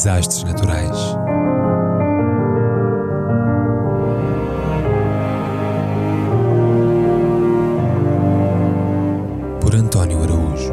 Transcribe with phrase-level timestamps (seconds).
[0.00, 0.96] Desastres naturais.
[9.60, 10.72] Por António Araújo.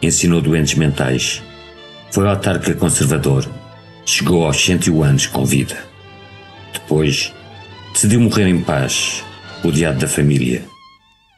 [0.00, 1.42] ensinou doentes mentais,
[2.10, 3.46] foi autarca conservador,
[4.04, 5.76] chegou aos 101 anos com vida.
[6.72, 7.32] Depois,
[7.92, 9.22] decidiu morrer em paz,
[9.62, 10.62] odiado da família.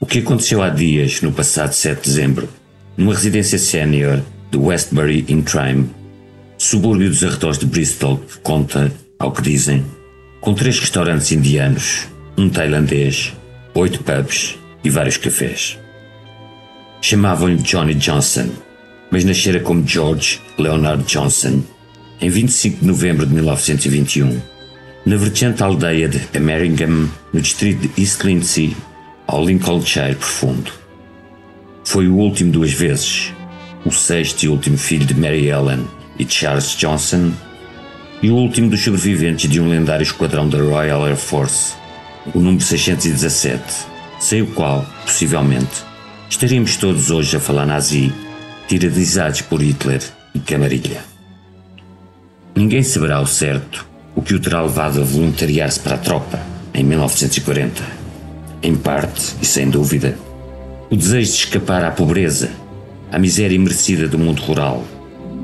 [0.01, 2.49] O que aconteceu há dias, no passado 7 de dezembro,
[2.97, 5.91] numa residência sénior de Westbury in Trime,
[6.59, 9.85] subúrbio dos arredores de Bristol, que conta, ao que dizem,
[10.41, 13.33] com três restaurantes indianos, um tailandês,
[13.75, 15.79] oito pubs e vários cafés.
[17.01, 18.51] Chamavam-lhe Johnny Johnson,
[19.11, 21.63] mas nascera como George Leonard Johnson
[22.21, 24.41] em 25 de novembro de 1921,
[25.07, 28.77] na vertente aldeia de Ameringam, no distrito de East Lindsey,
[29.27, 30.71] ao Lincolnshire profundo.
[31.85, 33.33] Foi o último duas vezes,
[33.85, 35.87] o sexto e último filho de Mary Ellen
[36.19, 37.33] e Charles Johnson,
[38.23, 41.73] e o último dos sobreviventes de um lendário esquadrão da Royal Air Force,
[42.35, 43.63] o número 617,
[44.19, 45.83] sem o qual, possivelmente,
[46.29, 48.13] estaríamos todos hoje a falar nazi,
[48.71, 50.01] tiradizados por Hitler
[50.33, 51.01] e Camarilha.
[52.55, 56.39] Ninguém saberá ao certo o que o terá levado a voluntariar-se para a tropa
[56.73, 57.83] em 1940.
[58.63, 60.17] Em parte, e sem dúvida,
[60.89, 62.49] o desejo de escapar à pobreza,
[63.11, 64.85] à miséria imerecida do mundo rural,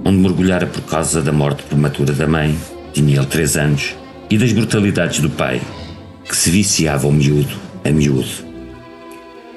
[0.04, 2.56] onde mergulhara por causa da morte prematura da mãe,
[2.92, 3.96] tinha ele três anos,
[4.30, 5.60] e das brutalidades do pai,
[6.24, 8.46] que se viciava o miúdo a miúdo.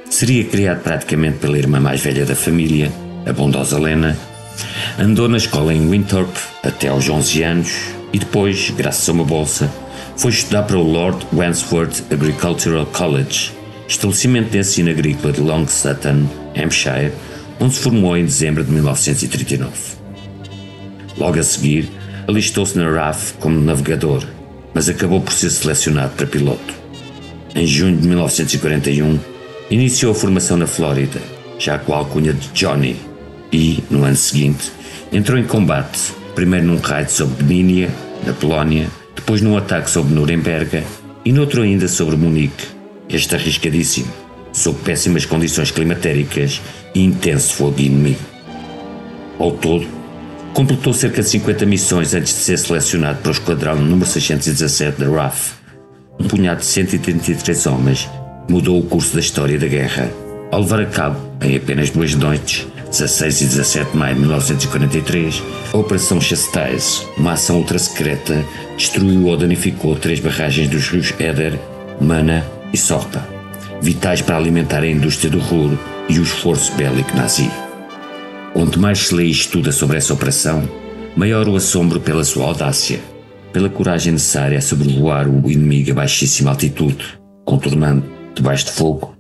[0.09, 2.91] Seria criado praticamente pela irmã mais velha da família,
[3.29, 4.17] a bondosa Lena,
[4.97, 7.71] andou na escola em Winthrop até aos 11 anos
[8.11, 9.71] e depois, graças a uma bolsa,
[10.17, 13.51] foi estudar para o Lord Wandsworth Agricultural College,
[13.87, 17.13] estabelecimento de ensino agrícola de Long Sutton, Hampshire,
[17.59, 19.71] onde se formou em dezembro de 1939.
[21.17, 21.89] Logo a seguir,
[22.27, 24.23] alistou-se na RAF como navegador,
[24.73, 26.73] mas acabou por ser selecionado para piloto.
[27.53, 29.19] Em junho de 1941,
[29.69, 31.21] iniciou a formação na Flórida,
[31.59, 33.08] já com a alcunha de Johnny,
[33.51, 34.71] e, no ano seguinte,
[35.11, 35.99] entrou em combate,
[36.35, 37.89] primeiro num raid sobre Bnínia,
[38.25, 40.83] na Polónia, depois num ataque sobre Nuremberg
[41.25, 42.67] e noutro ainda sobre Munique,
[43.09, 44.11] este arriscadíssimo,
[44.53, 46.61] sob péssimas condições climatéricas
[46.93, 48.19] e intenso fogo inimigo.
[49.37, 49.87] Ao todo,
[50.53, 55.09] completou cerca de 50 missões antes de ser selecionado para o esquadrão número 617 da
[55.09, 55.53] RAF.
[56.19, 58.09] Um punhado de 133 homens
[58.49, 60.11] mudou o curso da história da guerra,
[60.51, 65.43] ao levar a cabo, em apenas duas noites, 16 e 17 de maio de 1943,
[65.73, 68.43] a Operação Chastise, uma ação ultra-secreta,
[68.75, 71.59] destruiu ou danificou três barragens dos rios Éder,
[72.01, 73.27] Mana e Sorpa,
[73.79, 75.77] vitais para alimentar a indústria do Ruhr
[76.09, 77.51] e o esforço bélico nazi.
[78.55, 80.67] Onde mais se lê e estuda sobre essa operação,
[81.15, 82.99] maior o assombro pela sua audácia,
[83.53, 89.15] pela coragem necessária a sobrevoar o inimigo a baixíssima altitude, contornando, debaixo de fogo,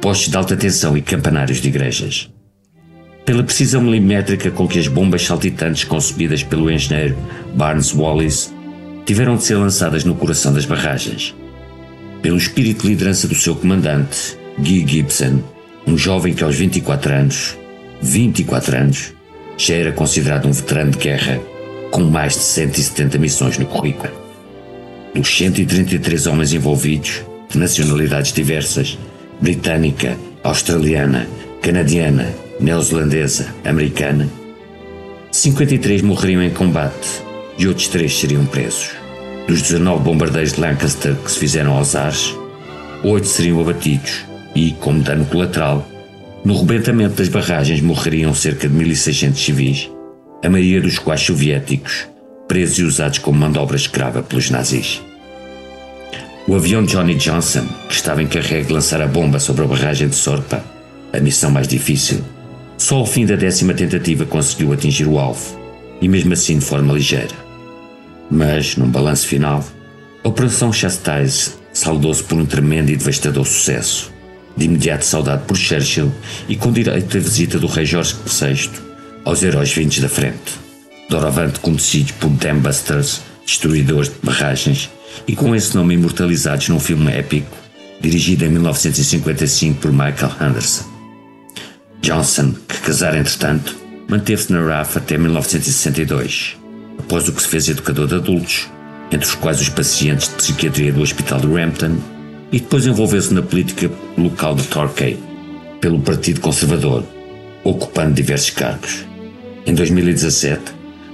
[0.00, 2.30] postos de alta tensão e campanários de igrejas.
[3.30, 7.16] Pela precisão milimétrica com que as bombas saltitantes concebidas pelo engenheiro
[7.54, 8.52] Barnes Wallis
[9.06, 11.32] tiveram de ser lançadas no coração das barragens.
[12.20, 15.44] Pelo espírito de liderança do seu comandante, Guy Gibson,
[15.86, 17.56] um jovem que aos 24 anos,
[18.02, 19.12] 24 anos,
[19.56, 21.40] já era considerado um veterano de guerra,
[21.92, 24.12] com mais de 170 missões no currículo.
[25.14, 28.98] Dos 133 homens envolvidos, de nacionalidades diversas,
[29.40, 31.28] britânica, australiana,
[31.60, 34.28] canadiana, neozelandesa, americana,
[35.30, 37.22] 53 morreriam em combate
[37.58, 38.90] e outros 3 seriam presos.
[39.46, 42.34] Dos 19 bombardeiros de Lancaster que se fizeram aos ares,
[43.04, 44.24] 8 seriam abatidos
[44.54, 45.86] e, como dano colateral,
[46.44, 49.90] no rebentamento das barragens morreriam cerca de 1.600 civis,
[50.42, 52.08] a maioria dos quais soviéticos,
[52.48, 55.02] presos e usados como mão de obra escrava pelos nazis.
[56.48, 60.16] O avião Johnny Johnson, que estava encarregue de lançar a bomba sobre a barragem de
[60.16, 60.64] Sorpa,
[61.12, 62.22] a missão mais difícil,
[62.76, 65.58] só ao fim da décima tentativa conseguiu atingir o alvo.
[66.00, 67.34] e mesmo assim de forma ligeira.
[68.30, 69.62] Mas, num balanço final,
[70.24, 74.10] a Operação Chastise saudou-se por um tremendo e devastador sucesso,
[74.56, 76.10] de imediato saudado por Churchill
[76.48, 78.70] e com direito à visita do rei Jorge VI
[79.24, 80.54] aos heróis vindos da frente,
[81.08, 84.88] doravante conhecidos por Dambusters, destruidores de barragens,
[85.26, 87.56] e com esse nome imortalizados num filme épico,
[88.00, 90.89] dirigido em 1955 por Michael Anderson.
[92.02, 93.76] Johnson, que casara entretanto,
[94.08, 96.56] manteve-se na RAF até 1962,
[96.98, 98.68] após o que se fez educador de adultos,
[99.12, 101.96] entre os quais os pacientes de psiquiatria do Hospital de Rampton,
[102.50, 105.18] e depois envolveu-se na política local de Torquay,
[105.80, 107.04] pelo Partido Conservador,
[107.64, 109.04] ocupando diversos cargos.
[109.66, 110.62] Em 2017,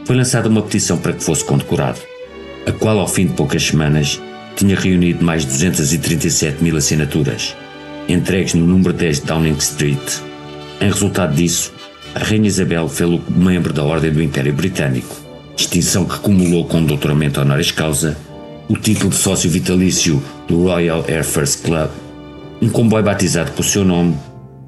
[0.05, 2.01] foi lançada uma petição para que fosse condecorado,
[2.67, 4.21] a qual, ao fim de poucas semanas,
[4.55, 7.57] tinha reunido mais de 237 mil assinaturas,
[8.09, 10.26] entregues no número 10 de Downing Street.
[10.81, 11.73] Em resultado disso,
[12.15, 15.17] a Rainha Isabel fê-lo membro da Ordem do Império Britânico,
[15.57, 18.17] distinção que cumulou com o doutoramento honoris causa,
[18.69, 21.89] o título de sócio vitalício do Royal Air Force Club,
[22.61, 24.17] um comboio batizado com o seu nome,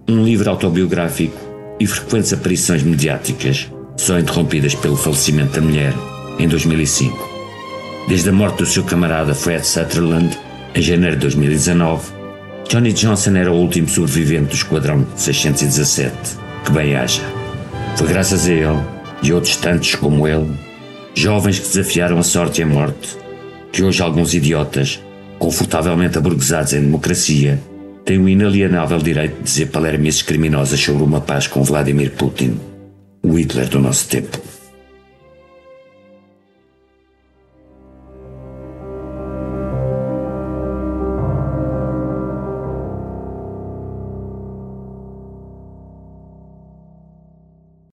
[0.08, 1.36] um livro autobiográfico
[1.78, 5.92] e frequentes aparições mediáticas, só interrompidas pelo falecimento da mulher
[6.38, 7.28] em 2005.
[8.08, 10.38] Desde a morte do seu camarada Fred Sutherland,
[10.74, 12.17] em janeiro de 2019,
[12.68, 16.12] Johnny Johnson era o último sobrevivente do Esquadrão 617.
[16.66, 17.22] Que bem haja.
[17.96, 18.78] Foi graças a ele,
[19.22, 20.54] e outros tantos como ele,
[21.14, 23.16] jovens que desafiaram a sorte e a morte,
[23.72, 25.02] que hoje alguns idiotas,
[25.38, 27.58] confortavelmente aburguesados em democracia,
[28.04, 32.60] têm o inalienável direito de dizer palermices criminosas sobre uma paz com Vladimir Putin,
[33.22, 34.38] o Hitler do nosso tempo.